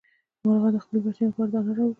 مارغه 0.45 0.69
د 0.73 0.77
خپلو 0.83 0.97
بچیو 1.05 1.29
لپاره 1.29 1.49
دانه 1.53 1.71
راوړي. 1.77 1.89